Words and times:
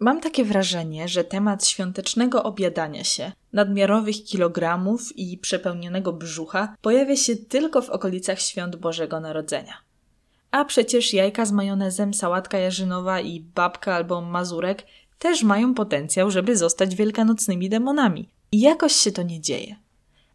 Mam 0.00 0.20
takie 0.20 0.44
wrażenie, 0.44 1.08
że 1.08 1.24
temat 1.24 1.66
świątecznego 1.66 2.42
obiadania 2.42 3.04
się, 3.04 3.32
nadmiarowych 3.52 4.24
kilogramów 4.24 5.16
i 5.16 5.38
przepełnionego 5.38 6.12
brzucha 6.12 6.76
pojawia 6.82 7.16
się 7.16 7.36
tylko 7.36 7.82
w 7.82 7.90
okolicach 7.90 8.40
świąt 8.40 8.76
Bożego 8.76 9.20
Narodzenia. 9.20 9.74
A 10.50 10.64
przecież 10.64 11.12
jajka 11.12 11.44
z 11.44 11.52
majonezem, 11.52 12.14
sałatka 12.14 12.58
jarzynowa 12.58 13.20
i 13.20 13.40
babka 13.40 13.94
albo 13.94 14.20
mazurek 14.20 14.86
też 15.18 15.42
mają 15.42 15.74
potencjał, 15.74 16.30
żeby 16.30 16.56
zostać 16.56 16.94
wielkanocnymi 16.94 17.68
demonami. 17.68 18.28
I 18.52 18.60
jakoś 18.60 18.92
się 18.92 19.12
to 19.12 19.22
nie 19.22 19.40
dzieje. 19.40 19.76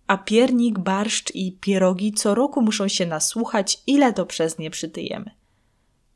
A 0.07 0.17
piernik, 0.17 0.79
barszcz 0.79 1.35
i 1.35 1.51
pierogi 1.51 2.13
co 2.13 2.35
roku 2.35 2.61
muszą 2.61 2.87
się 2.87 3.05
nasłuchać, 3.05 3.81
ile 3.87 4.13
to 4.13 4.25
przez 4.25 4.57
nie 4.57 4.69
przytyjemy. 4.69 5.31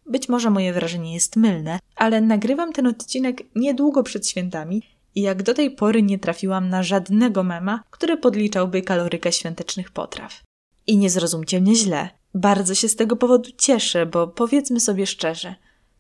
Być 0.10 0.30
może 0.30 0.50
moje 0.50 0.73
wrażenie 0.73 1.14
jest 1.14 1.36
mylne, 1.36 1.80
ale 1.96 2.21
nagrywam 2.21 2.73
ten 2.73 2.88
odcinek 2.88 3.44
niedługo 3.55 4.04
przed 4.04 4.28
świętami 4.28 4.82
i 5.16 5.21
jak 5.21 5.43
do 5.43 5.54
tej 5.54 5.71
pory 5.71 6.04
nie 6.04 6.20
trafiłam 6.20 6.70
na 6.70 6.84
żadnego 6.84 7.43
mema, 7.43 7.84
który 7.89 8.18
podliczałby 8.18 8.82
kalorykę 8.82 9.32
świątecznych 9.32 9.92
potraw. 9.92 10.43
I 10.87 10.98
nie 10.98 11.10
zrozumcie 11.10 11.61
mnie 11.61 11.75
źle. 11.75 12.10
Bardzo 12.34 12.75
się 12.75 12.89
z 12.89 12.96
tego 12.96 13.15
powodu 13.15 13.50
cieszę, 13.57 14.06
bo 14.06 14.28
powiedzmy 14.28 14.79
sobie 14.79 15.07
szczerze, 15.07 15.56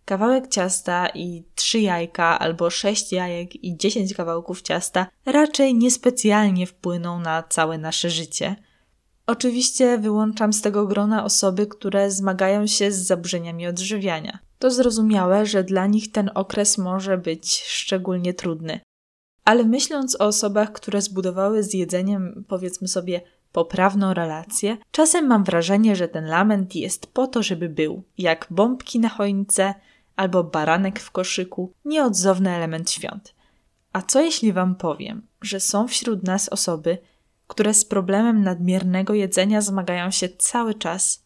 kawałek 0.05 0.47
ciasta 0.47 1.07
i 1.07 1.43
trzy 1.55 1.79
jajka 1.79 2.39
albo 2.39 2.69
sześć 2.69 3.11
jajek 3.11 3.63
i 3.63 3.77
dziesięć 3.77 4.13
kawałków 4.13 4.61
ciasta 4.61 5.07
raczej 5.25 5.75
niespecjalnie 5.75 6.67
wpłyną 6.67 7.19
na 7.19 7.43
całe 7.43 7.77
nasze 7.77 8.09
życie– 8.09 8.55
Oczywiście 9.29 9.97
wyłączam 9.97 10.53
z 10.53 10.61
tego 10.61 10.87
grona 10.87 11.23
osoby, 11.23 11.67
które 11.67 12.11
zmagają 12.11 12.67
się 12.67 12.91
z 12.91 13.07
zaburzeniami 13.07 13.67
odżywiania. 13.67 14.39
To 14.59 14.71
zrozumiałe, 14.71 15.45
że 15.45 15.63
dla 15.63 15.87
nich 15.87 16.11
ten 16.11 16.31
okres 16.35 16.77
może 16.77 17.17
być 17.17 17.63
szczególnie 17.63 18.33
trudny. 18.33 18.79
Ale 19.45 19.63
myśląc 19.63 20.21
o 20.21 20.25
osobach, 20.25 20.71
które 20.71 21.01
zbudowały 21.01 21.63
z 21.63 21.73
jedzeniem, 21.73 22.45
powiedzmy 22.47 22.87
sobie, 22.87 23.21
poprawną 23.51 24.13
relację, 24.13 24.77
czasem 24.91 25.27
mam 25.27 25.43
wrażenie, 25.43 25.95
że 25.95 26.07
ten 26.07 26.25
lament 26.25 26.75
jest 26.75 27.07
po 27.07 27.27
to, 27.27 27.43
żeby 27.43 27.69
był, 27.69 28.03
jak 28.17 28.47
bombki 28.49 28.99
na 28.99 29.09
choince 29.09 29.73
albo 30.15 30.43
baranek 30.43 30.99
w 30.99 31.11
koszyku, 31.11 31.73
nieodzowny 31.85 32.55
element 32.55 32.91
świąt. 32.91 33.35
A 33.93 34.01
co 34.01 34.21
jeśli 34.21 34.53
Wam 34.53 34.75
powiem, 34.75 35.21
że 35.41 35.59
są 35.59 35.87
wśród 35.87 36.23
nas 36.23 36.49
osoby, 36.49 36.97
które 37.49 37.73
z 37.73 37.85
problemem 37.85 38.43
nadmiernego 38.43 39.13
jedzenia 39.13 39.61
zmagają 39.61 40.11
się 40.11 40.29
cały 40.29 40.73
czas. 40.73 41.23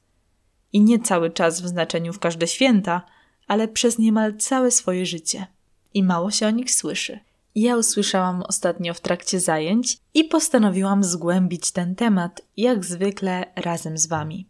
I 0.73 0.81
nie 0.81 0.99
cały 0.99 1.31
czas 1.31 1.61
w 1.61 1.67
znaczeniu 1.67 2.13
w 2.13 2.19
każde 2.19 2.47
święta, 2.47 3.01
ale 3.47 3.67
przez 3.67 3.99
niemal 3.99 4.37
całe 4.37 4.71
swoje 4.71 5.05
życie. 5.05 5.47
I 5.93 6.03
mało 6.03 6.31
się 6.31 6.47
o 6.47 6.51
nich 6.51 6.71
słyszy. 6.71 7.19
Ja 7.55 7.77
usłyszałam 7.77 8.43
ostatnio 8.47 8.93
w 8.93 9.01
trakcie 9.01 9.39
zajęć 9.39 9.97
i 10.13 10.23
postanowiłam 10.23 11.03
zgłębić 11.03 11.71
ten 11.71 11.95
temat, 11.95 12.41
jak 12.57 12.85
zwykle 12.85 13.45
razem 13.55 13.97
z 13.97 14.07
Wami. 14.07 14.47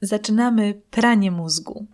Zaczynamy 0.00 0.82
pranie 0.90 1.30
mózgu. 1.30 1.86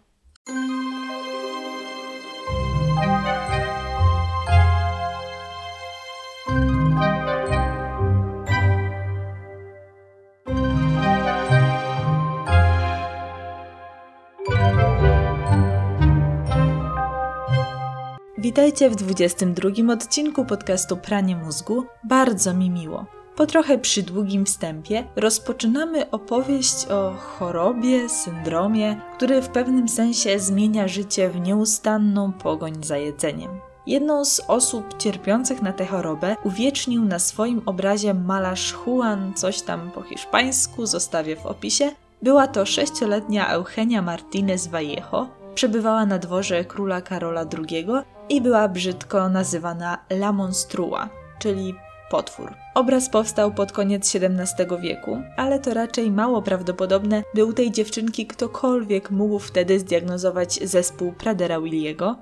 Witajcie 18.42 18.90
w 18.90 18.96
22 18.96 19.92
odcinku 19.92 20.44
podcastu 20.44 20.96
Pranie 20.96 21.36
Mózgu. 21.36 21.84
Bardzo 22.04 22.54
mi 22.54 22.70
miło. 22.70 23.06
Po 23.36 23.46
trochę 23.46 23.78
przydługim 23.78 24.46
wstępie 24.46 25.04
rozpoczynamy 25.16 26.10
opowieść 26.10 26.86
o 26.86 27.12
chorobie, 27.12 28.08
syndromie, 28.08 29.00
który 29.16 29.42
w 29.42 29.48
pewnym 29.48 29.88
sensie 29.88 30.38
zmienia 30.38 30.88
życie 30.88 31.28
w 31.28 31.40
nieustanną 31.40 32.32
pogoń 32.32 32.84
za 32.84 32.96
jedzeniem. 32.96 33.50
Jedną 33.86 34.24
z 34.24 34.40
osób 34.40 34.98
cierpiących 34.98 35.62
na 35.62 35.72
tę 35.72 35.86
chorobę 35.86 36.36
uwiecznił 36.44 37.04
na 37.04 37.18
swoim 37.18 37.62
obrazie 37.66 38.14
malarz 38.14 38.74
Juan, 38.86 39.32
coś 39.34 39.62
tam 39.62 39.90
po 39.90 40.02
hiszpańsku, 40.02 40.86
zostawię 40.86 41.36
w 41.36 41.46
opisie. 41.46 41.90
Była 42.22 42.46
to 42.46 42.66
sześcioletnia 42.66 43.48
Eugenia 43.48 44.02
Martinez 44.02 44.66
Vallejo, 44.66 45.28
przebywała 45.54 46.06
na 46.06 46.18
dworze 46.18 46.64
króla 46.64 47.00
Karola 47.00 47.44
II 47.68 47.86
i 48.32 48.40
była 48.40 48.68
brzydko 48.68 49.28
nazywana 49.28 49.98
La 50.10 50.32
Monstrua, 50.32 51.08
czyli 51.38 51.74
potwór. 52.10 52.54
Obraz 52.74 53.08
powstał 53.08 53.52
pod 53.52 53.72
koniec 53.72 54.16
XVII 54.16 54.66
wieku, 54.80 55.18
ale 55.36 55.58
to 55.58 55.74
raczej 55.74 56.10
mało 56.10 56.42
prawdopodobne, 56.42 57.22
by 57.34 57.44
u 57.44 57.52
tej 57.52 57.70
dziewczynki 57.70 58.26
ktokolwiek 58.26 59.10
mógł 59.10 59.38
wtedy 59.38 59.80
zdiagnozować 59.80 60.68
zespół 60.68 61.12
Pradera 61.12 61.60
Williego, 61.60 62.16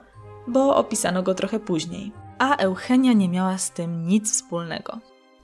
bo 0.47 0.77
opisano 0.77 1.23
go 1.23 1.35
trochę 1.35 1.61
później. 1.61 2.13
A 2.39 2.57
Eugenia 2.57 3.13
nie 3.13 3.29
miała 3.29 3.59
z 3.59 3.71
tym 3.71 4.07
nic 4.07 4.33
wspólnego. 4.33 4.99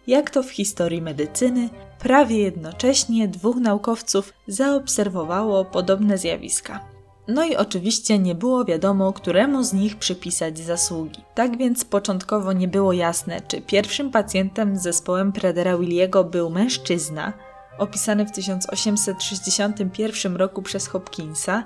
Jak 0.06 0.31
to 0.31 0.43
w 0.43 0.50
historii 0.50 1.03
medycyny, 1.03 1.69
prawie 1.98 2.38
jednocześnie 2.38 3.28
dwóch 3.28 3.56
naukowców 3.56 4.33
zaobserwowało 4.48 5.65
podobne 5.65 6.19
zjawiska. 6.19 6.96
No 7.29 7.45
i 7.45 7.57
oczywiście 7.57 8.19
nie 8.19 8.35
było 8.35 8.65
wiadomo, 8.65 9.13
któremu 9.13 9.63
z 9.63 9.73
nich 9.73 9.97
przypisać 9.97 10.59
zasługi. 10.59 11.21
Tak 11.35 11.59
więc 11.59 11.85
początkowo 11.85 12.53
nie 12.53 12.69
było 12.69 12.93
jasne, 12.93 13.41
czy 13.41 13.61
pierwszym 13.61 14.11
pacjentem 14.11 14.77
z 14.77 14.83
zespołem 14.83 15.33
Predera 15.33 15.79
Williego 15.79 16.25
był 16.25 16.51
mężczyzna, 16.51 17.33
opisany 17.79 18.27
w 18.27 18.33
1861 18.33 20.37
roku 20.37 20.63
przez 20.63 20.87
Hopkinsa, 20.87 21.65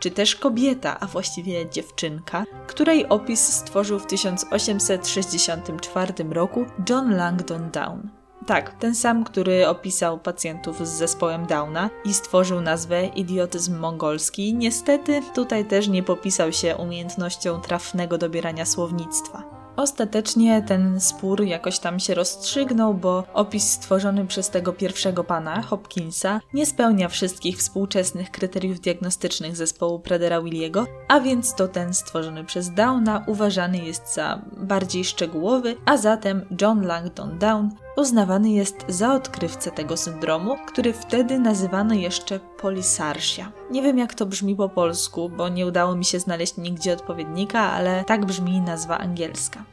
czy 0.00 0.10
też 0.10 0.36
kobieta, 0.36 1.00
a 1.00 1.06
właściwie 1.06 1.70
dziewczynka, 1.70 2.44
której 2.66 3.08
opis 3.08 3.40
stworzył 3.40 3.98
w 3.98 4.06
1864 4.06 6.12
roku 6.30 6.66
John 6.90 7.16
Langdon 7.16 7.70
Down. 7.70 8.25
Tak, 8.46 8.74
ten 8.74 8.94
sam, 8.94 9.24
który 9.24 9.68
opisał 9.68 10.18
pacjentów 10.18 10.88
z 10.88 10.90
zespołem 10.90 11.46
Downa 11.46 11.90
i 12.04 12.14
stworzył 12.14 12.60
nazwę 12.60 13.06
idiotyzm 13.06 13.78
mongolski, 13.78 14.54
niestety 14.54 15.22
tutaj 15.34 15.64
też 15.64 15.88
nie 15.88 16.02
popisał 16.02 16.52
się 16.52 16.76
umiejętnością 16.76 17.60
trafnego 17.60 18.18
dobierania 18.18 18.66
słownictwa. 18.66 19.42
Ostatecznie 19.76 20.62
ten 20.62 21.00
spór 21.00 21.42
jakoś 21.42 21.78
tam 21.78 22.00
się 22.00 22.14
rozstrzygnął, 22.14 22.94
bo 22.94 23.24
opis 23.34 23.70
stworzony 23.70 24.26
przez 24.26 24.50
tego 24.50 24.72
pierwszego 24.72 25.24
pana, 25.24 25.62
Hopkinsa, 25.62 26.40
nie 26.54 26.66
spełnia 26.66 27.08
wszystkich 27.08 27.58
współczesnych 27.58 28.30
kryteriów 28.30 28.80
diagnostycznych 28.80 29.56
zespołu 29.56 29.98
Pradera 29.98 30.42
Williego, 30.42 30.86
a 31.08 31.20
więc 31.20 31.54
to 31.54 31.68
ten 31.68 31.94
stworzony 31.94 32.44
przez 32.44 32.74
Downa 32.74 33.24
uważany 33.26 33.78
jest 33.78 34.14
za 34.14 34.42
bardziej 34.56 35.04
szczegółowy, 35.04 35.76
a 35.84 35.96
zatem 35.96 36.46
John 36.60 36.86
Langdon 36.86 37.38
Down 37.38 37.85
uznawany 37.96 38.50
jest 38.50 38.84
za 38.88 39.14
odkrywcę 39.14 39.70
tego 39.70 39.96
syndromu, 39.96 40.56
który 40.66 40.92
wtedy 40.92 41.38
nazywano 41.38 41.94
jeszcze 41.94 42.40
polisarsia. 42.40 43.52
Nie 43.70 43.82
wiem 43.82 43.98
jak 43.98 44.14
to 44.14 44.26
brzmi 44.26 44.56
po 44.56 44.68
polsku, 44.68 45.28
bo 45.28 45.48
nie 45.48 45.66
udało 45.66 45.94
mi 45.94 46.04
się 46.04 46.20
znaleźć 46.20 46.56
nigdzie 46.56 46.92
odpowiednika, 46.92 47.60
ale 47.60 48.04
tak 48.04 48.26
brzmi 48.26 48.60
nazwa 48.60 48.98
angielska. 48.98 49.64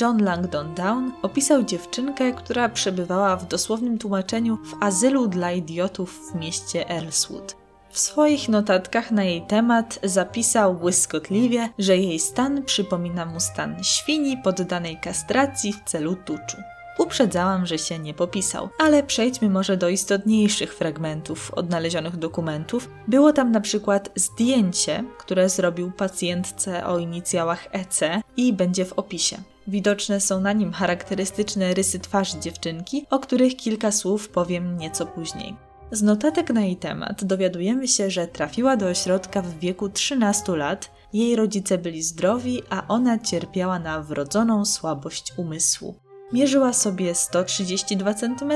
John 0.00 0.24
Langdon 0.24 0.74
Down 0.74 1.12
opisał 1.22 1.62
dziewczynkę, 1.62 2.32
która 2.32 2.68
przebywała 2.68 3.36
w 3.36 3.48
dosłownym 3.48 3.98
tłumaczeniu 3.98 4.56
w 4.56 4.82
azylu 4.82 5.28
dla 5.28 5.52
idiotów 5.52 6.30
w 6.30 6.34
mieście 6.34 6.90
Earlswood. 6.90 7.56
W 7.90 7.98
swoich 7.98 8.48
notatkach 8.48 9.10
na 9.10 9.24
jej 9.24 9.42
temat 9.42 9.98
zapisał 10.02 10.74
błyskotliwie, 10.74 11.68
że 11.78 11.96
jej 11.96 12.18
stan 12.18 12.62
przypomina 12.62 13.26
mu 13.26 13.40
stan 13.40 13.84
świni 13.84 14.36
poddanej 14.44 15.00
kastracji 15.00 15.72
w 15.72 15.80
celu 15.84 16.16
tuczu. 16.16 16.56
Uprzedzałam, 16.98 17.66
że 17.66 17.78
się 17.78 17.98
nie 17.98 18.14
popisał, 18.14 18.68
ale 18.78 19.02
przejdźmy 19.02 19.50
może 19.50 19.76
do 19.76 19.88
istotniejszych 19.88 20.74
fragmentów 20.74 21.54
odnalezionych 21.54 22.16
dokumentów. 22.16 22.88
Było 23.08 23.32
tam 23.32 23.52
na 23.52 23.60
przykład 23.60 24.10
zdjęcie, 24.16 25.04
które 25.18 25.48
zrobił 25.48 25.90
pacjentce 25.90 26.86
o 26.86 26.98
inicjałach 26.98 27.68
EC 27.72 28.00
i 28.36 28.52
będzie 28.52 28.84
w 28.84 28.92
opisie. 28.92 29.36
Widoczne 29.68 30.20
są 30.20 30.40
na 30.40 30.52
nim 30.52 30.72
charakterystyczne 30.72 31.74
rysy 31.74 31.98
twarzy 31.98 32.38
dziewczynki, 32.40 33.06
o 33.10 33.18
których 33.18 33.56
kilka 33.56 33.92
słów 33.92 34.28
powiem 34.28 34.78
nieco 34.78 35.06
później. 35.06 35.56
Z 35.92 36.02
notatek 36.02 36.50
na 36.50 36.60
jej 36.60 36.76
temat 36.76 37.24
dowiadujemy 37.24 37.88
się, 37.88 38.10
że 38.10 38.26
trafiła 38.26 38.76
do 38.76 38.86
ośrodka 38.86 39.42
w 39.42 39.58
wieku 39.58 39.88
13 39.88 40.56
lat, 40.56 40.90
jej 41.12 41.36
rodzice 41.36 41.78
byli 41.78 42.02
zdrowi, 42.02 42.62
a 42.70 42.82
ona 42.88 43.18
cierpiała 43.18 43.78
na 43.78 44.02
wrodzoną 44.02 44.64
słabość 44.64 45.32
umysłu. 45.36 45.94
Mierzyła 46.32 46.72
sobie 46.72 47.14
132 47.14 48.14
cm 48.14 48.52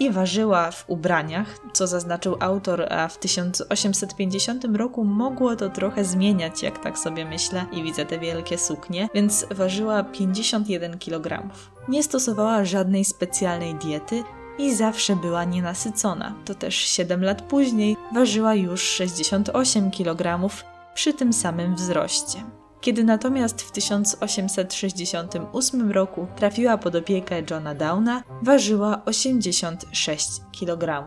i 0.00 0.10
ważyła 0.10 0.70
w 0.70 0.84
ubraniach, 0.90 1.58
co 1.72 1.86
zaznaczył 1.86 2.36
autor, 2.40 2.92
a 2.92 3.08
w 3.08 3.18
1850 3.18 4.64
roku 4.76 5.04
mogło 5.04 5.56
to 5.56 5.68
trochę 5.68 6.04
zmieniać, 6.04 6.62
jak 6.62 6.82
tak 6.82 6.98
sobie 6.98 7.24
myślę 7.24 7.66
i 7.72 7.82
widzę 7.82 8.06
te 8.06 8.18
wielkie 8.18 8.58
suknie, 8.58 9.08
więc 9.14 9.46
ważyła 9.50 10.04
51 10.04 10.98
kg. 10.98 11.48
Nie 11.88 12.02
stosowała 12.02 12.64
żadnej 12.64 13.04
specjalnej 13.04 13.74
diety, 13.74 14.22
i 14.58 14.74
zawsze 14.74 15.16
była 15.16 15.44
nienasycona. 15.44 16.34
To 16.44 16.54
też 16.54 16.74
7 16.74 17.24
lat 17.24 17.42
później 17.42 17.96
ważyła 18.14 18.54
już 18.54 18.82
68 18.82 19.90
kg 19.90 20.48
przy 20.94 21.14
tym 21.14 21.32
samym 21.32 21.74
wzroście. 21.74 22.38
Kiedy 22.86 23.04
natomiast 23.04 23.62
w 23.62 23.70
1868 23.70 25.92
roku 25.92 26.26
trafiła 26.36 26.78
pod 26.78 26.94
opiekę 26.94 27.42
Johna 27.50 27.74
Downa, 27.74 28.22
ważyła 28.42 29.02
86 29.04 30.28
kg. 30.60 31.04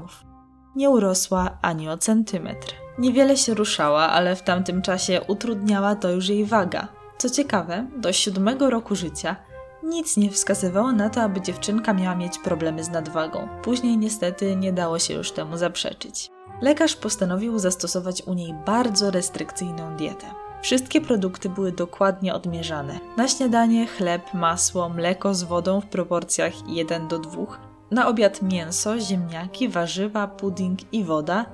Nie 0.75 0.89
urosła 0.89 1.57
ani 1.61 1.89
o 1.89 1.97
centymetr. 1.97 2.73
Niewiele 2.97 3.37
się 3.37 3.53
ruszała, 3.53 4.09
ale 4.09 4.35
w 4.35 4.43
tamtym 4.43 4.81
czasie 4.81 5.21
utrudniała 5.27 5.95
to 5.95 6.11
już 6.11 6.29
jej 6.29 6.45
waga. 6.45 6.87
Co 7.17 7.29
ciekawe, 7.29 7.87
do 7.97 8.13
siódmego 8.13 8.69
roku 8.69 8.95
życia 8.95 9.35
nic 9.83 10.17
nie 10.17 10.31
wskazywało 10.31 10.91
na 10.91 11.09
to, 11.09 11.21
aby 11.21 11.41
dziewczynka 11.41 11.93
miała 11.93 12.15
mieć 12.15 12.37
problemy 12.37 12.83
z 12.83 12.89
nadwagą. 12.89 13.47
Później 13.63 13.97
niestety 13.97 14.55
nie 14.55 14.73
dało 14.73 14.99
się 14.99 15.13
już 15.13 15.31
temu 15.31 15.57
zaprzeczyć. 15.57 16.31
Lekarz 16.61 16.95
postanowił 16.95 17.59
zastosować 17.59 18.21
u 18.21 18.33
niej 18.33 18.53
bardzo 18.65 19.11
restrykcyjną 19.11 19.97
dietę. 19.97 20.48
Wszystkie 20.61 21.01
produkty 21.01 21.49
były 21.49 21.71
dokładnie 21.71 22.33
odmierzane. 22.33 22.99
Na 23.17 23.27
śniadanie 23.27 23.87
chleb, 23.87 24.33
masło, 24.33 24.89
mleko 24.89 25.33
z 25.33 25.43
wodą 25.43 25.81
w 25.81 25.85
proporcjach 25.85 26.53
1 26.67 27.07
do 27.07 27.19
2. 27.19 27.45
Na 27.91 28.07
obiad 28.07 28.41
mięso, 28.41 28.99
ziemniaki, 28.99 29.69
warzywa, 29.69 30.27
pudding 30.27 30.93
i 30.93 31.03
woda. 31.03 31.45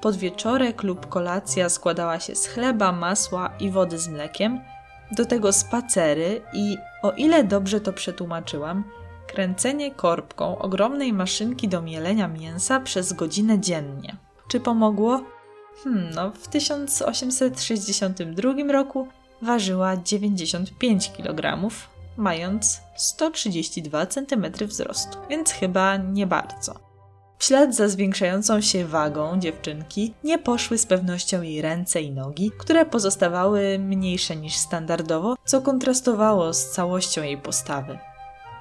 Podwieczorek 0.00 0.82
lub 0.82 1.06
kolacja 1.06 1.68
składała 1.68 2.20
się 2.20 2.34
z 2.34 2.46
chleba, 2.46 2.92
masła 2.92 3.50
i 3.60 3.70
wody 3.70 3.98
z 3.98 4.08
mlekiem. 4.08 4.60
Do 5.12 5.24
tego 5.24 5.52
spacery 5.52 6.40
i, 6.52 6.76
o 7.02 7.12
ile 7.12 7.44
dobrze 7.44 7.80
to 7.80 7.92
przetłumaczyłam, 7.92 8.84
kręcenie 9.26 9.90
korbką 9.90 10.58
ogromnej 10.58 11.12
maszynki 11.12 11.68
do 11.68 11.82
mielenia 11.82 12.28
mięsa 12.28 12.80
przez 12.80 13.12
godzinę 13.12 13.58
dziennie. 13.58 14.16
Czy 14.48 14.60
pomogło? 14.60 15.20
Hmm, 15.84 16.10
no 16.14 16.30
w 16.30 16.48
1862 16.48 18.72
roku 18.72 19.08
ważyła 19.42 19.96
95 19.96 21.12
kg, 21.12 21.68
mając 22.16 22.80
132 22.96 24.06
cm 24.06 24.66
wzrostu, 24.66 25.18
więc 25.30 25.50
chyba 25.50 25.96
nie 25.96 26.26
bardzo. 26.26 26.88
W 27.38 27.44
ślad 27.44 27.74
za 27.74 27.88
zwiększającą 27.88 28.60
się 28.60 28.84
wagą 28.84 29.40
dziewczynki 29.40 30.14
nie 30.24 30.38
poszły 30.38 30.78
z 30.78 30.86
pewnością 30.86 31.42
jej 31.42 31.62
ręce 31.62 32.02
i 32.02 32.10
nogi, 32.10 32.50
które 32.58 32.86
pozostawały 32.86 33.78
mniejsze 33.78 34.36
niż 34.36 34.56
standardowo, 34.56 35.34
co 35.44 35.60
kontrastowało 35.60 36.52
z 36.52 36.70
całością 36.70 37.22
jej 37.22 37.38
postawy. 37.38 37.98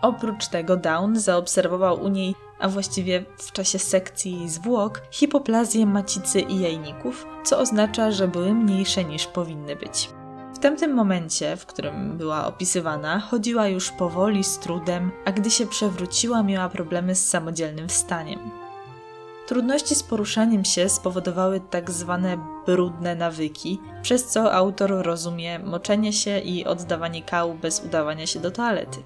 Oprócz 0.01 0.47
tego 0.47 0.77
Down 0.77 1.15
zaobserwował 1.19 2.03
u 2.03 2.07
niej 2.07 2.35
a 2.59 2.69
właściwie 2.69 3.25
w 3.37 3.51
czasie 3.51 3.79
sekcji 3.79 4.49
zwłok, 4.49 5.01
hipoplazję 5.11 5.85
macicy 5.85 6.39
i 6.39 6.59
jajników, 6.59 7.25
co 7.43 7.59
oznacza, 7.59 8.11
że 8.11 8.27
były 8.27 8.53
mniejsze 8.53 9.03
niż 9.03 9.27
powinny 9.27 9.75
być. 9.75 10.09
W 10.55 10.59
tamtym 10.59 10.93
momencie, 10.93 11.57
w 11.57 11.65
którym 11.65 12.17
była 12.17 12.47
opisywana, 12.47 13.19
chodziła 13.19 13.67
już 13.67 13.91
powoli, 13.91 14.43
z 14.43 14.59
trudem, 14.59 15.11
a 15.25 15.31
gdy 15.31 15.51
się 15.51 15.67
przewróciła, 15.67 16.43
miała 16.43 16.69
problemy 16.69 17.15
z 17.15 17.29
samodzielnym 17.29 17.89
wstaniem. 17.89 18.39
Trudności 19.47 19.95
z 19.95 20.03
poruszaniem 20.03 20.65
się 20.65 20.89
spowodowały 20.89 21.61
tak 21.69 21.91
zwane 21.91 22.37
brudne 22.65 23.15
nawyki, 23.15 23.79
przez 24.01 24.25
co 24.25 24.53
autor 24.53 24.91
rozumie 24.91 25.59
moczenie 25.59 26.13
się 26.13 26.39
i 26.39 26.65
oddawanie 26.65 27.21
kału 27.21 27.53
bez 27.53 27.85
udawania 27.85 28.27
się 28.27 28.39
do 28.39 28.51
toalety. 28.51 28.99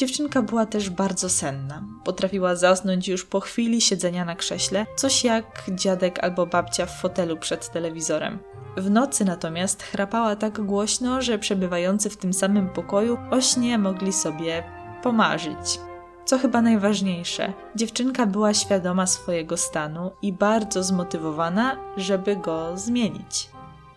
Dziewczynka 0.00 0.42
była 0.42 0.66
też 0.66 0.90
bardzo 0.90 1.28
senna. 1.28 1.82
Potrafiła 2.04 2.56
zasnąć 2.56 3.08
już 3.08 3.24
po 3.24 3.40
chwili 3.40 3.80
siedzenia 3.80 4.24
na 4.24 4.36
krześle, 4.36 4.86
coś 4.96 5.24
jak 5.24 5.70
dziadek 5.74 6.24
albo 6.24 6.46
babcia 6.46 6.86
w 6.86 7.00
fotelu 7.00 7.36
przed 7.36 7.72
telewizorem. 7.72 8.38
W 8.76 8.90
nocy 8.90 9.24
natomiast 9.24 9.82
chrapała 9.82 10.36
tak 10.36 10.60
głośno, 10.60 11.22
że 11.22 11.38
przebywający 11.38 12.10
w 12.10 12.16
tym 12.16 12.32
samym 12.32 12.68
pokoju 12.68 13.18
o 13.30 13.40
śnie 13.40 13.78
mogli 13.78 14.12
sobie 14.12 14.64
pomarzyć. 15.02 15.80
Co 16.24 16.38
chyba 16.38 16.62
najważniejsze, 16.62 17.52
dziewczynka 17.76 18.26
była 18.26 18.54
świadoma 18.54 19.06
swojego 19.06 19.56
stanu 19.56 20.10
i 20.22 20.32
bardzo 20.32 20.82
zmotywowana, 20.82 21.76
żeby 21.96 22.36
go 22.36 22.76
zmienić. 22.76 23.50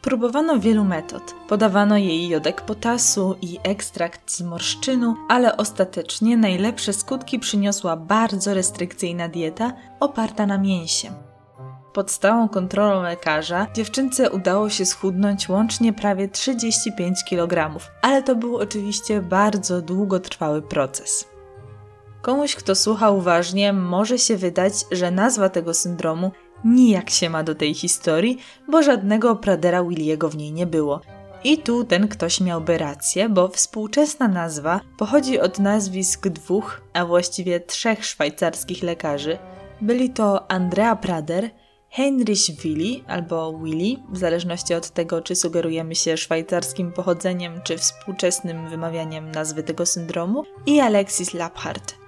Próbowano 0.03 0.59
wielu 0.59 0.83
metod. 0.83 1.35
Podawano 1.47 1.97
jej 1.97 2.29
jodek 2.29 2.61
potasu 2.61 3.35
i 3.41 3.59
ekstrakt 3.63 4.31
z 4.31 4.41
morszczynu, 4.41 5.15
ale 5.29 5.57
ostatecznie 5.57 6.37
najlepsze 6.37 6.93
skutki 6.93 7.39
przyniosła 7.39 7.97
bardzo 7.97 8.53
restrykcyjna 8.53 9.27
dieta 9.27 9.73
oparta 9.99 10.45
na 10.45 10.57
mięsie. 10.57 11.11
Pod 11.93 12.11
stałą 12.11 12.49
kontrolą 12.49 13.03
lekarza 13.03 13.67
dziewczynce 13.73 14.31
udało 14.31 14.69
się 14.69 14.85
schudnąć 14.85 15.49
łącznie 15.49 15.93
prawie 15.93 16.27
35 16.27 17.23
kg, 17.29 17.79
ale 18.01 18.23
to 18.23 18.35
był 18.35 18.57
oczywiście 18.57 19.21
bardzo 19.21 19.81
długotrwały 19.81 20.61
proces. 20.61 21.33
Komuś, 22.21 22.55
kto 22.55 22.75
słucha 22.75 23.09
uważnie, 23.11 23.73
może 23.73 24.19
się 24.19 24.37
wydać, 24.37 24.73
że 24.91 25.11
nazwa 25.11 25.49
tego 25.49 25.73
syndromu 25.73 26.31
nijak 26.65 27.09
się 27.09 27.29
ma 27.29 27.43
do 27.43 27.55
tej 27.55 27.73
historii, 27.73 28.37
bo 28.67 28.83
żadnego 28.83 29.35
Pradera 29.35 29.83
Williego 29.83 30.29
w 30.29 30.37
niej 30.37 30.51
nie 30.51 30.67
było. 30.67 31.01
I 31.43 31.57
tu 31.57 31.83
ten 31.83 32.07
ktoś 32.07 32.41
miałby 32.41 32.77
rację, 32.77 33.29
bo 33.29 33.47
współczesna 33.47 34.27
nazwa 34.27 34.81
pochodzi 34.97 35.39
od 35.39 35.59
nazwisk 35.59 36.27
dwóch, 36.27 36.81
a 36.93 37.05
właściwie 37.05 37.59
trzech 37.59 38.05
szwajcarskich 38.05 38.83
lekarzy. 38.83 39.37
Byli 39.81 40.09
to 40.09 40.51
Andrea 40.51 40.95
Prader, 40.95 41.49
Heinrich 41.89 42.61
Willi 42.63 43.03
albo 43.07 43.59
Willy, 43.59 43.95
w 44.11 44.17
zależności 44.17 44.73
od 44.73 44.89
tego, 44.89 45.21
czy 45.21 45.35
sugerujemy 45.35 45.95
się 45.95 46.17
szwajcarskim 46.17 46.91
pochodzeniem, 46.91 47.61
czy 47.63 47.77
współczesnym 47.77 48.69
wymawianiem 48.69 49.31
nazwy 49.31 49.63
tego 49.63 49.85
syndromu, 49.85 50.43
i 50.65 50.79
Alexis 50.79 51.33
Laphart. 51.33 52.02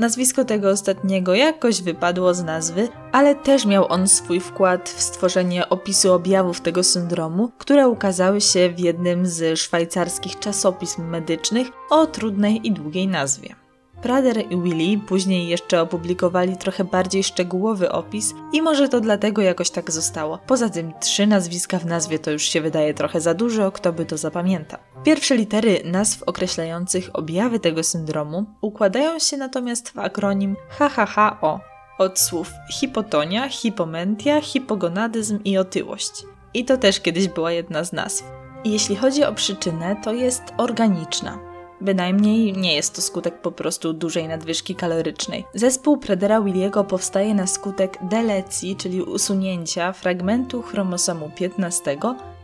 Nazwisko 0.00 0.44
tego 0.44 0.70
ostatniego 0.70 1.34
jakoś 1.34 1.82
wypadło 1.82 2.34
z 2.34 2.42
nazwy, 2.42 2.88
ale 3.12 3.34
też 3.34 3.66
miał 3.66 3.92
on 3.92 4.08
swój 4.08 4.40
wkład 4.40 4.88
w 4.88 5.02
stworzenie 5.02 5.68
opisu 5.68 6.12
objawów 6.12 6.60
tego 6.60 6.82
syndromu, 6.82 7.50
które 7.58 7.88
ukazały 7.88 8.40
się 8.40 8.70
w 8.70 8.78
jednym 8.78 9.26
z 9.26 9.58
szwajcarskich 9.58 10.38
czasopism 10.38 11.04
medycznych 11.04 11.68
o 11.90 12.06
trudnej 12.06 12.66
i 12.66 12.72
długiej 12.72 13.08
nazwie. 13.08 13.54
Prader 14.02 14.44
i 14.50 14.62
Willy 14.62 15.00
później 15.06 15.48
jeszcze 15.48 15.80
opublikowali 15.80 16.56
trochę 16.56 16.84
bardziej 16.84 17.24
szczegółowy 17.24 17.92
opis 17.92 18.34
i 18.52 18.62
może 18.62 18.88
to 18.88 19.00
dlatego 19.00 19.42
jakoś 19.42 19.70
tak 19.70 19.90
zostało. 19.90 20.38
Poza 20.46 20.68
tym 20.68 20.92
trzy 21.00 21.26
nazwiska 21.26 21.78
w 21.78 21.86
nazwie 21.86 22.18
to 22.18 22.30
już 22.30 22.42
się 22.42 22.60
wydaje 22.60 22.94
trochę 22.94 23.20
za 23.20 23.34
dużo, 23.34 23.72
kto 23.72 23.92
by 23.92 24.06
to 24.06 24.16
zapamiętał. 24.16 24.80
Pierwsze 25.04 25.36
litery 25.36 25.82
nazw 25.84 26.22
określających 26.22 27.10
objawy 27.12 27.60
tego 27.60 27.82
syndromu 27.82 28.44
układają 28.60 29.18
się 29.18 29.36
natomiast 29.36 29.88
w 29.88 29.98
akronim 29.98 30.56
HHHO 30.68 31.60
od 31.98 32.18
słów 32.18 32.52
hipotonia, 32.72 33.48
hipomentia, 33.48 34.40
hipogonadyzm 34.40 35.38
i 35.44 35.58
otyłość. 35.58 36.10
I 36.54 36.64
to 36.64 36.76
też 36.76 37.00
kiedyś 37.00 37.28
była 37.28 37.52
jedna 37.52 37.84
z 37.84 37.92
nazw. 37.92 38.24
Jeśli 38.64 38.96
chodzi 38.96 39.24
o 39.24 39.34
przyczynę, 39.34 39.96
to 40.04 40.12
jest 40.12 40.42
organiczna. 40.56 41.38
Bynajmniej 41.80 42.52
nie 42.52 42.74
jest 42.74 42.96
to 42.96 43.02
skutek 43.02 43.40
po 43.40 43.52
prostu 43.52 43.92
dużej 43.92 44.28
nadwyżki 44.28 44.74
kalorycznej. 44.74 45.44
Zespół 45.54 45.98
Predera 45.98 46.40
Williego 46.40 46.84
powstaje 46.84 47.34
na 47.34 47.46
skutek 47.46 47.98
delecji, 48.02 48.76
czyli 48.76 49.02
usunięcia 49.02 49.92
fragmentu 49.92 50.62
chromosomu 50.62 51.30
15 51.36 51.96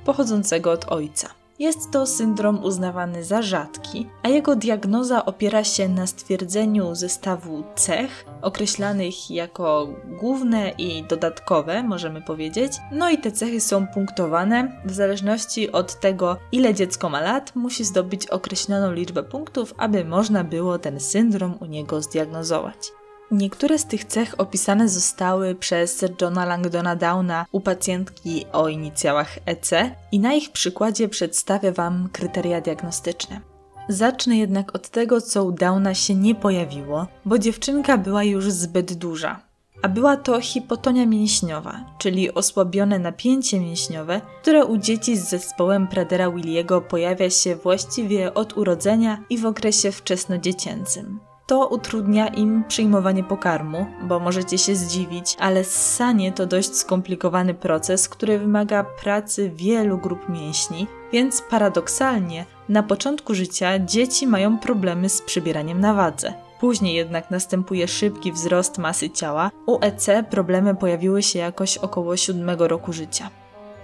pochodzącego 0.05 0.73
od 0.73 0.85
ojca. 0.93 1.29
Jest 1.59 1.91
to 1.91 2.07
syndrom 2.07 2.65
uznawany 2.65 3.25
za 3.25 3.43
rzadki, 3.43 4.07
a 4.23 4.29
jego 4.29 4.57
diagnoza 4.57 5.25
opiera 5.25 5.65
się 5.65 5.89
na 5.89 6.07
stwierdzeniu 6.07 6.95
zestawu 6.95 7.65
cech, 7.75 8.25
określanych 8.43 9.31
jako 9.31 9.89
główne 10.21 10.71
i 10.71 11.03
dodatkowe, 11.03 11.83
możemy 11.83 12.23
powiedzieć. 12.23 12.73
No 12.93 13.11
i 13.11 13.19
te 13.19 13.33
cechy 13.33 13.61
są 13.61 13.87
punktowane. 13.87 14.83
W 14.85 14.93
zależności 14.93 15.73
od 15.73 16.01
tego, 16.01 16.37
ile 16.53 16.75
dziecko 16.75 17.09
ma 17.09 17.21
lat, 17.21 17.53
musi 17.55 17.85
zdobyć 17.85 18.27
określoną 18.27 18.93
liczbę 18.93 19.23
punktów, 19.23 19.75
aby 19.79 20.05
można 20.05 20.45
było 20.45 20.79
ten 20.79 21.01
syndrom 21.01 21.55
u 21.61 21.65
niego 21.65 22.03
zdiagnozować. 22.03 22.93
Niektóre 23.31 23.79
z 23.79 23.85
tych 23.85 24.05
cech 24.05 24.35
opisane 24.39 24.89
zostały 24.89 25.55
przez 25.55 26.05
Johna 26.21 26.45
Langdona 26.45 26.97
Downa 26.97 27.47
u 27.53 27.61
pacjentki 27.61 28.45
o 28.53 28.69
inicjałach 28.69 29.39
EC 29.47 29.71
i 30.13 30.21
na 30.21 30.35
ich 30.35 30.53
przykładzie 30.53 31.09
przedstawię 31.09 31.73
Wam 31.73 32.09
kryteria 32.13 32.61
diagnostyczne. 32.61 33.41
Zacznę 33.89 34.37
jednak 34.37 34.75
od 34.75 34.89
tego, 34.89 35.21
co 35.21 35.45
u 35.45 35.53
Downa 35.53 35.95
się 35.95 36.15
nie 36.15 36.35
pojawiło, 36.35 37.07
bo 37.25 37.39
dziewczynka 37.39 37.99
była 37.99 38.25
już 38.25 38.51
zbyt 38.51 38.93
duża. 38.93 39.41
A 39.83 39.89
była 39.89 40.17
to 40.17 40.41
hipotonia 40.41 41.07
mięśniowa, 41.07 41.85
czyli 41.99 42.35
osłabione 42.35 42.99
napięcie 42.99 43.61
mięśniowe, 43.61 44.21
które 44.43 44.65
u 44.65 44.77
dzieci 44.77 45.17
z 45.17 45.29
zespołem 45.29 45.89
Pradera 45.89 46.31
Williego 46.31 46.81
pojawia 46.81 47.31
się 47.31 47.57
właściwie 47.57 48.35
od 48.35 48.57
urodzenia 48.57 49.25
i 49.31 49.39
w 49.39 49.47
okresie 49.47 49.93
wczesnodziecięcym. 49.93 51.21
To 51.47 51.69
utrudnia 51.69 52.29
im 52.29 52.65
przyjmowanie 52.69 53.25
pokarmu, 53.25 53.87
bo 54.03 54.21
możecie 54.21 54.59
się 54.59 54.77
zdziwić, 54.77 55.37
ale 55.39 55.65
ssanie 55.65 56.33
to 56.33 56.47
dość 56.47 56.75
skomplikowany 56.75 57.55
proces, 57.55 58.09
który 58.09 58.39
wymaga 58.39 58.85
pracy 58.85 59.51
wielu 59.55 59.99
grup 59.99 60.29
mięśni, 60.29 60.87
więc 61.13 61.43
paradoksalnie 61.51 62.47
na 62.69 62.83
początku 62.83 63.35
życia 63.35 63.79
dzieci 63.79 64.27
mają 64.27 64.59
problemy 64.59 65.09
z 65.09 65.23
przybieraniem 65.23 65.81
na 65.81 65.95
wadze. 65.95 66.35
Później 66.61 66.95
jednak 66.95 67.31
następuje 67.31 67.89
szybki 67.89 68.33
wzrost 68.33 68.79
masy 68.79 69.11
ciała. 69.11 69.51
U 69.67 69.79
EC 69.81 70.07
problemy 70.31 70.75
pojawiły 70.75 71.23
się 71.23 71.39
jakoś 71.39 71.79
około 71.79 72.17
7 72.17 72.51
roku 72.59 72.93
życia. 72.93 73.31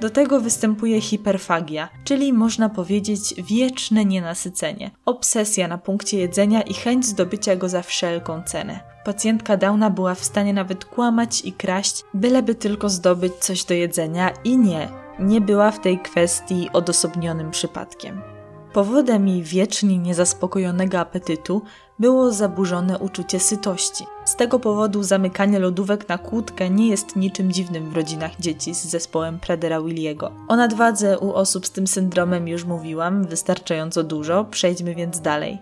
Do 0.02 0.10
tego 0.10 0.40
występuje 0.40 1.00
hiperfagia, 1.00 1.88
czyli 2.04 2.32
można 2.32 2.68
powiedzieć 2.68 3.34
wieczne 3.38 4.04
nienasycenie, 4.04 4.90
obsesja 5.06 5.68
na 5.68 5.78
punkcie 5.78 6.18
jedzenia 6.18 6.62
i 6.62 6.74
chęć 6.74 7.06
zdobycia 7.06 7.56
go 7.56 7.68
za 7.68 7.82
wszelką 7.82 8.42
cenę. 8.42 8.80
Pacjentka 9.04 9.56
Downa 9.56 9.90
była 9.90 10.14
w 10.14 10.24
stanie 10.24 10.52
nawet 10.52 10.84
kłamać 10.84 11.42
i 11.44 11.52
kraść, 11.52 12.02
byleby 12.14 12.54
tylko 12.54 12.88
zdobyć 12.88 13.32
coś 13.34 13.64
do 13.64 13.74
jedzenia 13.74 14.30
i 14.44 14.58
nie, 14.58 14.88
nie 15.18 15.40
była 15.40 15.70
w 15.70 15.80
tej 15.80 15.98
kwestii 15.98 16.70
odosobnionym 16.72 17.50
przypadkiem. 17.50 18.31
Powodem 18.72 19.28
jej 19.28 19.42
wiecznie 19.42 19.98
niezaspokojonego 19.98 20.98
apetytu 20.98 21.62
było 21.98 22.32
zaburzone 22.32 22.98
uczucie 22.98 23.40
sytości. 23.40 24.06
Z 24.24 24.36
tego 24.36 24.58
powodu 24.58 25.02
zamykanie 25.02 25.58
lodówek 25.58 26.08
na 26.08 26.18
kłódkę 26.18 26.70
nie 26.70 26.88
jest 26.88 27.16
niczym 27.16 27.52
dziwnym 27.52 27.90
w 27.90 27.96
rodzinach 27.96 28.40
dzieci 28.40 28.74
z 28.74 28.84
zespołem 28.84 29.40
Pradera 29.40 29.82
Williego. 29.82 30.32
O 30.48 30.56
nadwadze 30.56 31.18
u 31.18 31.32
osób 31.32 31.66
z 31.66 31.70
tym 31.70 31.86
syndromem 31.86 32.48
już 32.48 32.64
mówiłam, 32.64 33.24
wystarczająco 33.24 34.02
dużo, 34.02 34.44
przejdźmy 34.44 34.94
więc 34.94 35.20
dalej. 35.20 35.58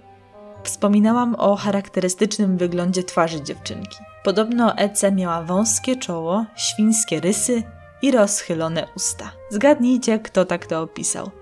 Wspominałam 0.62 1.34
o 1.34 1.56
charakterystycznym 1.56 2.56
wyglądzie 2.56 3.02
twarzy 3.02 3.42
dziewczynki. 3.42 3.98
Podobno 4.24 4.76
Ece 4.76 5.12
miała 5.12 5.42
wąskie 5.42 5.96
czoło, 5.96 6.44
świńskie 6.56 7.20
rysy 7.20 7.62
i 8.02 8.10
rozchylone 8.10 8.86
usta. 8.96 9.32
Zgadnijcie, 9.50 10.18
kto 10.18 10.44
tak 10.44 10.66
to 10.66 10.82
opisał. 10.82 11.39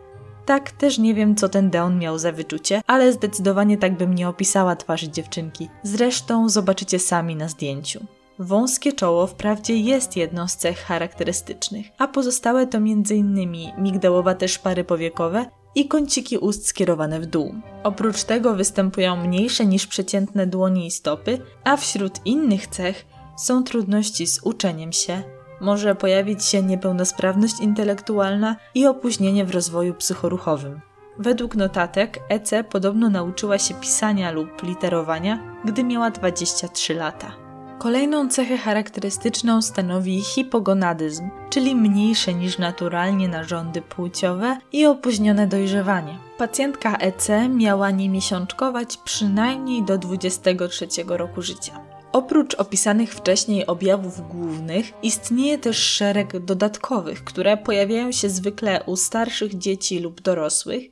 Tak, 0.48 0.70
też 0.70 0.98
nie 0.98 1.14
wiem, 1.14 1.36
co 1.36 1.48
ten 1.48 1.70
Down 1.70 1.98
miał 1.98 2.18
za 2.18 2.32
wyczucie, 2.32 2.80
ale 2.86 3.12
zdecydowanie 3.12 3.78
tak 3.78 3.96
bym 3.96 4.14
nie 4.14 4.28
opisała 4.28 4.76
twarzy 4.76 5.08
dziewczynki. 5.08 5.68
Zresztą 5.82 6.48
zobaczycie 6.48 6.98
sami 6.98 7.36
na 7.36 7.48
zdjęciu. 7.48 8.04
Wąskie 8.38 8.92
czoło 8.92 9.26
wprawdzie 9.26 9.76
jest 9.76 10.16
jedną 10.16 10.48
z 10.48 10.56
cech 10.56 10.78
charakterystycznych, 10.78 11.86
a 11.98 12.08
pozostałe 12.08 12.66
to 12.66 12.78
m.in. 12.78 13.56
migdałowate 13.78 14.48
szpary 14.48 14.84
powiekowe 14.84 15.46
i 15.74 15.88
kąciki 15.88 16.38
ust 16.38 16.66
skierowane 16.66 17.20
w 17.20 17.26
dół. 17.26 17.54
Oprócz 17.82 18.24
tego 18.24 18.54
występują 18.54 19.16
mniejsze 19.16 19.66
niż 19.66 19.86
przeciętne 19.86 20.46
dłonie 20.46 20.86
i 20.86 20.90
stopy, 20.90 21.38
a 21.64 21.76
wśród 21.76 22.26
innych 22.26 22.66
cech 22.66 23.06
są 23.36 23.64
trudności 23.64 24.26
z 24.26 24.42
uczeniem 24.42 24.92
się, 24.92 25.22
może 25.60 25.94
pojawić 25.94 26.44
się 26.44 26.62
niepełnosprawność 26.62 27.60
intelektualna 27.60 28.56
i 28.74 28.86
opóźnienie 28.86 29.44
w 29.44 29.50
rozwoju 29.50 29.94
psychoruchowym. 29.94 30.80
Według 31.18 31.56
notatek 31.56 32.18
EC 32.28 32.50
podobno 32.70 33.10
nauczyła 33.10 33.58
się 33.58 33.74
pisania 33.74 34.30
lub 34.30 34.62
literowania, 34.62 35.38
gdy 35.64 35.84
miała 35.84 36.10
23 36.10 36.94
lata. 36.94 37.32
Kolejną 37.78 38.28
cechę 38.28 38.58
charakterystyczną 38.58 39.62
stanowi 39.62 40.20
hipogonadyzm, 40.22 41.30
czyli 41.50 41.74
mniejsze 41.74 42.34
niż 42.34 42.58
naturalnie 42.58 43.28
narządy 43.28 43.82
płciowe 43.82 44.58
i 44.72 44.86
opóźnione 44.86 45.46
dojrzewanie. 45.46 46.18
Pacjentka 46.38 46.96
EC 46.96 47.28
miała 47.48 47.90
nie 47.90 48.08
miesiączkować 48.08 48.96
przynajmniej 48.96 49.82
do 49.82 49.98
23 49.98 50.86
roku 51.06 51.42
życia. 51.42 51.87
Oprócz 52.12 52.54
opisanych 52.54 53.14
wcześniej 53.14 53.66
objawów 53.66 54.28
głównych, 54.28 54.92
istnieje 55.02 55.58
też 55.58 55.76
szereg 55.76 56.38
dodatkowych, 56.38 57.24
które 57.24 57.56
pojawiają 57.56 58.12
się 58.12 58.30
zwykle 58.30 58.84
u 58.86 58.96
starszych 58.96 59.58
dzieci 59.58 60.00
lub 60.00 60.20
dorosłych, 60.20 60.84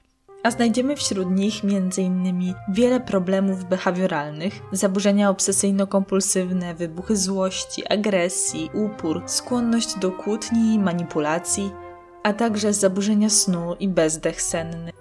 a 0.42 0.50
znajdziemy 0.50 0.96
wśród 0.96 1.30
nich 1.30 1.54
m.in. 1.64 2.54
wiele 2.68 3.00
problemów 3.00 3.64
behawioralnych, 3.64 4.60
zaburzenia 4.72 5.30
obsesyjno-kompulsywne, 5.30 6.74
wybuchy 6.74 7.16
złości, 7.16 7.88
agresji, 7.88 8.70
upór, 8.74 9.22
skłonność 9.26 9.98
do 9.98 10.10
kłótni 10.10 10.74
i 10.74 10.78
manipulacji, 10.78 11.70
a 12.22 12.32
także 12.32 12.72
zaburzenia 12.72 13.30
snu 13.30 13.74
i 13.80 13.88
bezdech 13.88 14.42
senny. 14.42 14.92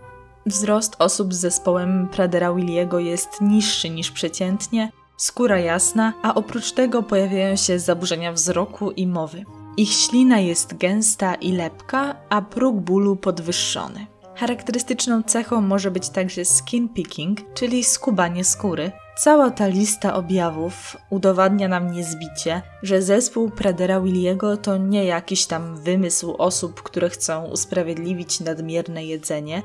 Wzrost 0.45 0.95
osób 0.99 1.33
z 1.33 1.37
zespołem 1.37 2.07
Pradera 2.11 2.53
Williego 2.53 2.99
jest 2.99 3.41
niższy 3.41 3.89
niż 3.89 4.11
przeciętnie, 4.11 4.91
skóra 5.17 5.59
jasna, 5.59 6.13
a 6.21 6.35
oprócz 6.35 6.71
tego 6.71 7.03
pojawiają 7.03 7.55
się 7.55 7.79
zaburzenia 7.79 8.33
wzroku 8.33 8.91
i 8.91 9.07
mowy. 9.07 9.45
Ich 9.77 9.89
ślina 9.93 10.39
jest 10.39 10.77
gęsta 10.77 11.35
i 11.35 11.51
lepka, 11.51 12.15
a 12.29 12.41
próg 12.41 12.75
bólu 12.75 13.15
podwyższony. 13.15 14.07
Charakterystyczną 14.35 15.23
cechą 15.23 15.61
może 15.61 15.91
być 15.91 16.09
także 16.09 16.45
skin 16.45 16.89
picking, 16.89 17.39
czyli 17.53 17.83
skubanie 17.83 18.43
skóry. 18.43 18.91
Cała 19.17 19.51
ta 19.51 19.67
lista 19.67 20.13
objawów 20.13 20.97
udowadnia 21.09 21.67
nam 21.67 21.91
niezbicie, 21.91 22.61
że 22.83 23.01
zespół 23.01 23.49
Pradera 23.49 24.01
Williego 24.01 24.57
to 24.57 24.77
nie 24.77 25.05
jakiś 25.05 25.45
tam 25.45 25.75
wymysł 25.75 26.35
osób, 26.37 26.83
które 26.83 27.09
chcą 27.09 27.45
usprawiedliwić 27.45 28.39
nadmierne 28.39 29.05
jedzenie, 29.05 29.61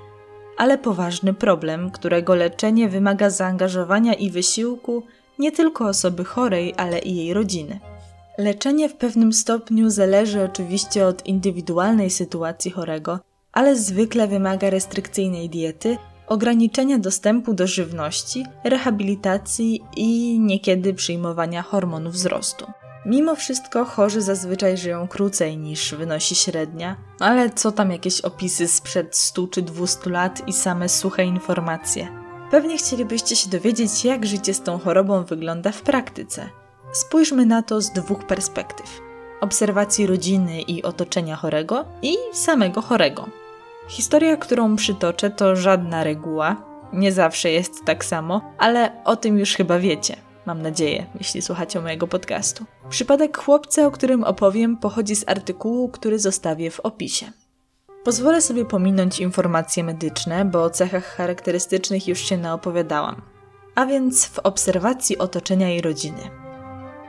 ale 0.56 0.78
poważny 0.78 1.34
problem, 1.34 1.90
którego 1.90 2.34
leczenie 2.34 2.88
wymaga 2.88 3.30
zaangażowania 3.30 4.14
i 4.14 4.30
wysiłku 4.30 5.02
nie 5.40 5.52
tylko 5.52 5.88
osoby 5.88 6.24
chorej, 6.24 6.74
ale 6.76 6.98
i 6.98 7.16
jej 7.16 7.34
rodziny. 7.34 7.80
Leczenie 8.38 8.88
w 8.88 8.96
pewnym 8.96 9.32
stopniu 9.32 9.90
zależy 9.90 10.44
oczywiście 10.44 11.06
od 11.06 11.26
indywidualnej 11.26 12.10
sytuacji 12.10 12.70
chorego, 12.70 13.20
ale 13.52 13.76
zwykle 13.76 14.28
wymaga 14.28 14.70
restrykcyjnej 14.70 15.48
diety, 15.48 15.96
ograniczenia 16.26 16.98
dostępu 16.98 17.54
do 17.54 17.66
żywności, 17.66 18.44
rehabilitacji 18.64 19.80
i 19.96 20.40
niekiedy 20.40 20.94
przyjmowania 20.94 21.62
hormonów 21.62 22.12
wzrostu. 22.12 22.66
Mimo 23.06 23.34
wszystko 23.36 23.84
chorzy 23.84 24.22
zazwyczaj 24.22 24.76
żyją 24.76 25.08
krócej 25.08 25.58
niż 25.58 25.94
wynosi 25.94 26.34
średnia, 26.34 26.96
ale 27.20 27.50
co 27.50 27.72
tam 27.72 27.90
jakieś 27.90 28.20
opisy 28.20 28.68
sprzed 28.68 29.16
100 29.16 29.48
czy 29.48 29.62
200 29.62 30.10
lat 30.10 30.48
i 30.48 30.52
same 30.52 30.88
suche 30.88 31.24
informacje. 31.24 32.19
Pewnie 32.50 32.78
chcielibyście 32.78 33.36
się 33.36 33.50
dowiedzieć, 33.50 34.04
jak 34.04 34.26
życie 34.26 34.54
z 34.54 34.62
tą 34.62 34.78
chorobą 34.78 35.24
wygląda 35.24 35.72
w 35.72 35.82
praktyce. 35.82 36.48
Spójrzmy 36.92 37.46
na 37.46 37.62
to 37.62 37.80
z 37.80 37.90
dwóch 37.90 38.26
perspektyw: 38.26 39.00
obserwacji 39.40 40.06
rodziny 40.06 40.62
i 40.62 40.82
otoczenia 40.82 41.36
chorego 41.36 41.84
i 42.02 42.16
samego 42.32 42.80
chorego. 42.80 43.28
Historia, 43.88 44.36
którą 44.36 44.76
przytoczę, 44.76 45.30
to 45.30 45.56
żadna 45.56 46.04
reguła. 46.04 46.56
Nie 46.92 47.12
zawsze 47.12 47.50
jest 47.50 47.84
tak 47.84 48.04
samo, 48.04 48.40
ale 48.58 49.04
o 49.04 49.16
tym 49.16 49.38
już 49.38 49.54
chyba 49.54 49.78
wiecie. 49.78 50.16
Mam 50.46 50.62
nadzieję, 50.62 51.06
jeśli 51.18 51.42
słuchacie 51.42 51.80
mojego 51.80 52.06
podcastu. 52.06 52.64
Przypadek 52.88 53.38
chłopca, 53.38 53.86
o 53.86 53.90
którym 53.90 54.24
opowiem, 54.24 54.76
pochodzi 54.76 55.16
z 55.16 55.28
artykułu, 55.28 55.88
który 55.88 56.18
zostawię 56.18 56.70
w 56.70 56.80
opisie. 56.80 57.32
Pozwolę 58.04 58.40
sobie 58.40 58.64
pominąć 58.64 59.20
informacje 59.20 59.84
medyczne, 59.84 60.44
bo 60.44 60.62
o 60.62 60.70
cechach 60.70 61.04
charakterystycznych 61.04 62.08
już 62.08 62.18
się 62.18 62.36
naopowiadałam. 62.36 63.22
A 63.74 63.86
więc 63.86 64.26
w 64.26 64.38
obserwacji 64.38 65.18
otoczenia 65.18 65.74
i 65.74 65.80
rodziny. 65.80 66.30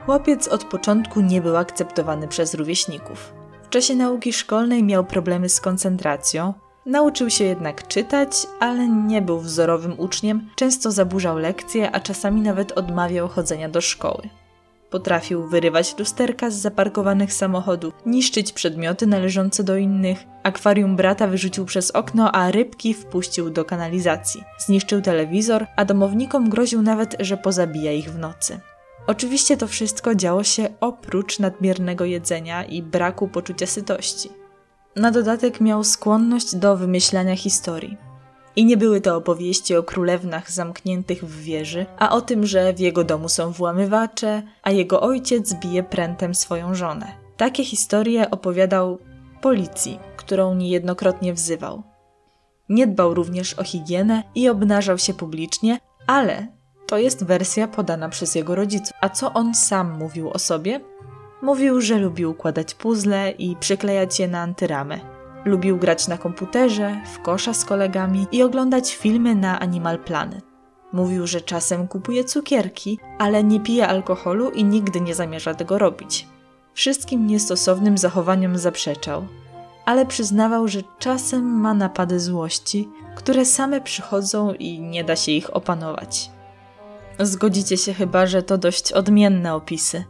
Chłopiec 0.06 0.48
od 0.48 0.64
początku 0.64 1.20
nie 1.20 1.40
był 1.40 1.56
akceptowany 1.56 2.28
przez 2.28 2.54
rówieśników. 2.54 3.32
W 3.62 3.68
czasie 3.68 3.94
nauki 3.94 4.32
szkolnej 4.32 4.82
miał 4.82 5.04
problemy 5.04 5.48
z 5.48 5.60
koncentracją, 5.60 6.54
nauczył 6.86 7.30
się 7.30 7.44
jednak 7.44 7.88
czytać, 7.88 8.46
ale 8.60 8.88
nie 8.88 9.22
był 9.22 9.40
wzorowym 9.40 10.00
uczniem, 10.00 10.50
często 10.56 10.90
zaburzał 10.90 11.38
lekcje, 11.38 11.90
a 11.92 12.00
czasami 12.00 12.40
nawet 12.40 12.72
odmawiał 12.72 13.28
chodzenia 13.28 13.68
do 13.68 13.80
szkoły. 13.80 14.41
Potrafił 14.92 15.48
wyrywać 15.48 15.98
lusterka 15.98 16.50
z 16.50 16.54
zaparkowanych 16.54 17.32
samochodów, 17.32 17.94
niszczyć 18.06 18.52
przedmioty 18.52 19.06
należące 19.06 19.64
do 19.64 19.76
innych. 19.76 20.18
Akwarium 20.42 20.96
brata 20.96 21.26
wyrzucił 21.26 21.64
przez 21.64 21.90
okno, 21.90 22.32
a 22.32 22.50
rybki 22.50 22.94
wpuścił 22.94 23.50
do 23.50 23.64
kanalizacji. 23.64 24.44
Zniszczył 24.58 25.00
telewizor, 25.00 25.66
a 25.76 25.84
domownikom 25.84 26.50
groził 26.50 26.82
nawet, 26.82 27.16
że 27.20 27.36
pozabija 27.36 27.92
ich 27.92 28.10
w 28.10 28.18
nocy. 28.18 28.60
Oczywiście 29.06 29.56
to 29.56 29.66
wszystko 29.66 30.14
działo 30.14 30.44
się 30.44 30.68
oprócz 30.80 31.38
nadmiernego 31.38 32.04
jedzenia 32.04 32.64
i 32.64 32.82
braku 32.82 33.28
poczucia 33.28 33.66
sytości. 33.66 34.30
Na 34.96 35.10
dodatek 35.10 35.60
miał 35.60 35.84
skłonność 35.84 36.56
do 36.56 36.76
wymyślania 36.76 37.36
historii. 37.36 38.11
I 38.56 38.64
nie 38.64 38.76
były 38.76 39.00
to 39.00 39.16
opowieści 39.16 39.76
o 39.76 39.82
królewnach 39.82 40.50
zamkniętych 40.50 41.24
w 41.24 41.42
wieży, 41.42 41.86
a 41.98 42.10
o 42.10 42.20
tym, 42.20 42.46
że 42.46 42.72
w 42.72 42.80
jego 42.80 43.04
domu 43.04 43.28
są 43.28 43.52
włamywacze, 43.52 44.42
a 44.62 44.70
jego 44.70 45.00
ojciec 45.00 45.54
bije 45.54 45.82
prętem 45.82 46.34
swoją 46.34 46.74
żonę. 46.74 47.06
Takie 47.36 47.64
historie 47.64 48.30
opowiadał 48.30 48.98
policji, 49.40 49.98
którą 50.16 50.54
niejednokrotnie 50.54 51.34
wzywał. 51.34 51.82
Nie 52.68 52.86
dbał 52.86 53.14
również 53.14 53.58
o 53.58 53.64
higienę 53.64 54.22
i 54.34 54.48
obnażał 54.48 54.98
się 54.98 55.14
publicznie, 55.14 55.78
ale 56.06 56.46
to 56.86 56.98
jest 56.98 57.24
wersja 57.24 57.68
podana 57.68 58.08
przez 58.08 58.34
jego 58.34 58.54
rodziców. 58.54 58.96
A 59.00 59.08
co 59.08 59.32
on 59.32 59.54
sam 59.54 59.98
mówił 59.98 60.30
o 60.30 60.38
sobie? 60.38 60.80
Mówił, 61.42 61.80
że 61.80 61.98
lubił 61.98 62.30
układać 62.30 62.74
puzzle 62.74 63.30
i 63.30 63.56
przyklejać 63.56 64.20
je 64.20 64.28
na 64.28 64.40
antyramy. 64.40 65.11
Lubił 65.44 65.78
grać 65.78 66.08
na 66.08 66.18
komputerze, 66.18 67.00
w 67.14 67.22
kosza 67.22 67.54
z 67.54 67.64
kolegami 67.64 68.26
i 68.32 68.42
oglądać 68.42 68.96
filmy 68.96 69.34
na 69.34 69.60
Animal 69.60 69.98
Planet. 69.98 70.44
Mówił, 70.92 71.26
że 71.26 71.40
czasem 71.40 71.88
kupuje 71.88 72.24
cukierki, 72.24 72.98
ale 73.18 73.44
nie 73.44 73.60
pije 73.60 73.88
alkoholu 73.88 74.50
i 74.50 74.64
nigdy 74.64 75.00
nie 75.00 75.14
zamierza 75.14 75.54
tego 75.54 75.78
robić. 75.78 76.28
Wszystkim 76.74 77.26
niestosownym 77.26 77.98
zachowaniom 77.98 78.58
zaprzeczał, 78.58 79.26
ale 79.84 80.06
przyznawał, 80.06 80.68
że 80.68 80.80
czasem 80.98 81.44
ma 81.60 81.74
napady 81.74 82.20
złości, 82.20 82.88
które 83.14 83.44
same 83.44 83.80
przychodzą 83.80 84.52
i 84.52 84.80
nie 84.80 85.04
da 85.04 85.16
się 85.16 85.32
ich 85.32 85.56
opanować. 85.56 86.30
Zgodzicie 87.20 87.76
się 87.76 87.94
chyba, 87.94 88.26
że 88.26 88.42
to 88.42 88.58
dość 88.58 88.92
odmienne 88.92 89.54
opisy. 89.54 90.04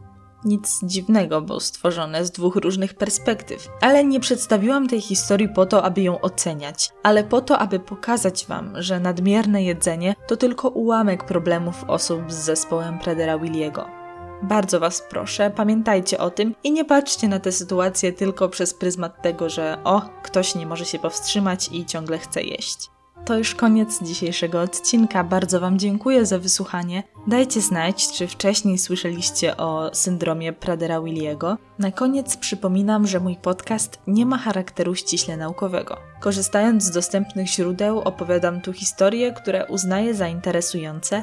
Nic 0.44 0.80
dziwnego, 0.82 1.40
bo 1.40 1.60
stworzone 1.60 2.24
z 2.24 2.30
dwóch 2.30 2.56
różnych 2.56 2.94
perspektyw. 2.94 3.68
Ale 3.80 4.04
nie 4.04 4.20
przedstawiłam 4.20 4.88
tej 4.88 5.00
historii 5.00 5.48
po 5.48 5.66
to, 5.66 5.84
aby 5.84 6.02
ją 6.02 6.20
oceniać, 6.20 6.90
ale 7.02 7.24
po 7.24 7.40
to, 7.40 7.58
aby 7.58 7.80
pokazać 7.80 8.46
Wam, 8.46 8.82
że 8.82 9.00
nadmierne 9.00 9.62
jedzenie 9.62 10.14
to 10.28 10.36
tylko 10.36 10.68
ułamek 10.68 11.24
problemów 11.24 11.84
osób 11.88 12.32
z 12.32 12.34
zespołem 12.34 12.98
Predera 12.98 13.38
Williego. 13.38 14.02
Bardzo 14.42 14.80
Was 14.80 15.02
proszę, 15.10 15.50
pamiętajcie 15.56 16.18
o 16.18 16.30
tym 16.30 16.54
i 16.64 16.72
nie 16.72 16.84
patrzcie 16.84 17.28
na 17.28 17.40
tę 17.40 17.52
sytuację 17.52 18.12
tylko 18.12 18.48
przez 18.48 18.74
pryzmat 18.74 19.22
tego, 19.22 19.48
że 19.48 19.78
o, 19.84 20.02
ktoś 20.22 20.54
nie 20.54 20.66
może 20.66 20.84
się 20.84 20.98
powstrzymać 20.98 21.68
i 21.72 21.86
ciągle 21.86 22.18
chce 22.18 22.42
jeść. 22.42 22.91
To 23.24 23.38
już 23.38 23.54
koniec 23.54 24.02
dzisiejszego 24.02 24.60
odcinka. 24.60 25.24
Bardzo 25.24 25.60
Wam 25.60 25.78
dziękuję 25.78 26.26
za 26.26 26.38
wysłuchanie. 26.38 27.02
Dajcie 27.26 27.60
znać, 27.60 28.12
czy 28.12 28.26
wcześniej 28.26 28.78
słyszeliście 28.78 29.56
o 29.56 29.90
syndromie 29.92 30.52
Pradera 30.52 31.00
Williego. 31.00 31.58
Na 31.78 31.92
koniec 31.92 32.36
przypominam, 32.36 33.06
że 33.06 33.20
mój 33.20 33.36
podcast 33.36 33.98
nie 34.06 34.26
ma 34.26 34.38
charakteru 34.38 34.94
ściśle 34.94 35.36
naukowego. 35.36 35.96
Korzystając 36.20 36.84
z 36.84 36.90
dostępnych 36.90 37.48
źródeł, 37.48 38.00
opowiadam 38.00 38.60
tu 38.60 38.72
historie, 38.72 39.32
które 39.32 39.66
uznaję 39.66 40.14
za 40.14 40.28
interesujące 40.28 41.22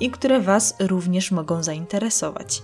i 0.00 0.10
które 0.10 0.40
Was 0.40 0.74
również 0.80 1.30
mogą 1.30 1.62
zainteresować. 1.62 2.62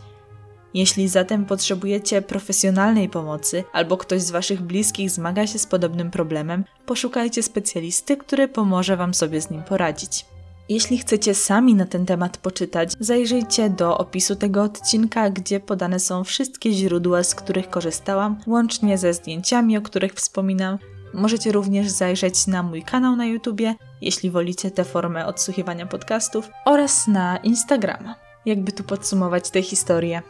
Jeśli 0.76 1.08
zatem 1.08 1.44
potrzebujecie 1.44 2.22
profesjonalnej 2.22 3.08
pomocy 3.08 3.64
albo 3.72 3.96
ktoś 3.96 4.22
z 4.22 4.30
Waszych 4.30 4.62
bliskich 4.62 5.10
zmaga 5.10 5.46
się 5.46 5.58
z 5.58 5.66
podobnym 5.66 6.10
problemem, 6.10 6.64
poszukajcie 6.86 7.42
specjalisty, 7.42 8.16
który 8.16 8.48
pomoże 8.48 8.96
Wam 8.96 9.14
sobie 9.14 9.40
z 9.40 9.50
nim 9.50 9.62
poradzić. 9.62 10.26
Jeśli 10.68 10.98
chcecie 10.98 11.34
sami 11.34 11.74
na 11.74 11.86
ten 11.86 12.06
temat 12.06 12.36
poczytać, 12.36 12.92
zajrzyjcie 13.00 13.70
do 13.70 13.98
opisu 13.98 14.36
tego 14.36 14.62
odcinka, 14.62 15.30
gdzie 15.30 15.60
podane 15.60 16.00
są 16.00 16.24
wszystkie 16.24 16.72
źródła, 16.72 17.24
z 17.24 17.34
których 17.34 17.70
korzystałam, 17.70 18.40
łącznie 18.46 18.98
ze 18.98 19.14
zdjęciami, 19.14 19.78
o 19.78 19.82
których 19.82 20.14
wspominam. 20.14 20.78
Możecie 21.14 21.52
również 21.52 21.90
zajrzeć 21.90 22.46
na 22.46 22.62
mój 22.62 22.82
kanał 22.82 23.16
na 23.16 23.26
YouTubie, 23.26 23.74
jeśli 24.00 24.30
wolicie 24.30 24.70
tę 24.70 24.84
formę 24.84 25.26
odsłuchiwania 25.26 25.86
podcastów, 25.86 26.48
oraz 26.64 27.06
na 27.06 27.36
Instagrama. 27.36 28.14
Jakby 28.46 28.72
tu 28.72 28.84
podsumować 28.84 29.50
tę 29.50 29.62
historię. 29.62 30.22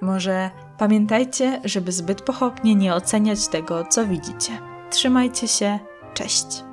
Może 0.00 0.50
pamiętajcie, 0.78 1.60
żeby 1.64 1.92
zbyt 1.92 2.22
pochopnie 2.22 2.74
nie 2.74 2.94
oceniać 2.94 3.48
tego, 3.48 3.84
co 3.84 4.06
widzicie. 4.06 4.52
Trzymajcie 4.90 5.48
się, 5.48 5.78
cześć. 6.14 6.67